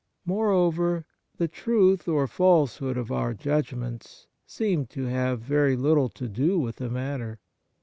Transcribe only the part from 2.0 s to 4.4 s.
or false hood of our judgments